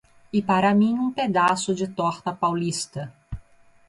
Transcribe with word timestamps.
E 0.33 0.41
para 0.41 0.73
mim 0.73 0.95
um 0.97 1.11
pedaço 1.11 1.75
de 1.75 1.87
torta 1.87 2.33
paulista. 2.33 3.13